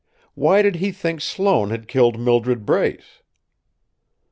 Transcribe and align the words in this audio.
Why 0.33 0.63
did 0.63 0.77
he 0.77 0.91
think 0.91 1.21
Sloane 1.21 1.69
had 1.69 1.87
killed 1.87 2.19
Mildred 2.19 2.65
Brace?" 2.65 3.21